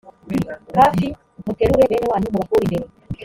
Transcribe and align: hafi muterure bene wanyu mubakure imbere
hafi 0.77 1.05
muterure 1.45 1.85
bene 1.91 2.05
wanyu 2.11 2.33
mubakure 2.33 2.61
imbere 2.65 2.87